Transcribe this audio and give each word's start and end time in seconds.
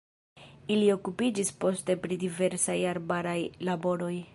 Ili 0.75 0.87
okupiĝis 0.93 1.53
poste 1.65 1.99
pri 2.07 2.21
diversaj 2.27 2.79
arbaraj 2.95 3.41
laboroj. 3.71 4.15